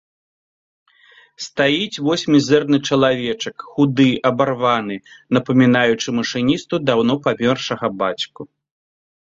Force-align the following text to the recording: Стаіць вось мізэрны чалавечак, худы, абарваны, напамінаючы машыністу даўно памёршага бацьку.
Стаіць 1.47 2.01
вось 2.07 2.23
мізэрны 2.35 2.77
чалавечак, 2.89 3.55
худы, 3.75 4.07
абарваны, 4.31 4.95
напамінаючы 5.39 6.07
машыністу 6.21 6.75
даўно 6.93 7.13
памёршага 7.29 7.87
бацьку. 8.03 8.41